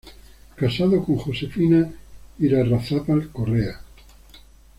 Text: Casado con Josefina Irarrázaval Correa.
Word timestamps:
Casado 0.55 1.03
con 1.05 1.17
Josefina 1.17 1.87
Irarrázaval 2.39 3.29
Correa. 3.31 3.79